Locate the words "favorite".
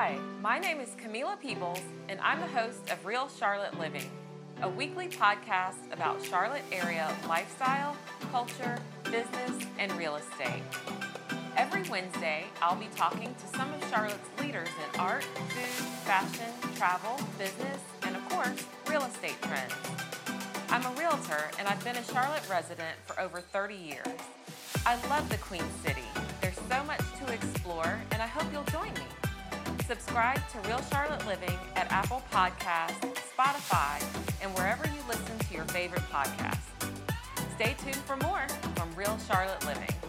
35.64-36.02